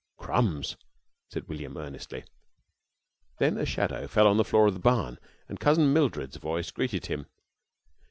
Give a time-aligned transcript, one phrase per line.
[0.17, 0.77] "Crumbs!"
[1.29, 2.23] said William, earnestly.
[3.37, 7.05] Then a shadow fell upon the floor of the barn, and Cousin Mildred's voice greeted
[7.05, 7.27] him.